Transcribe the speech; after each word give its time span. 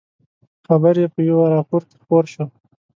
خبر 0.67 0.95
یې 1.01 1.07
په 1.13 1.19
یوه 1.29 1.45
راپور 1.55 1.81
کې 1.89 1.95
خپور 2.03 2.23
شو. 2.33 2.43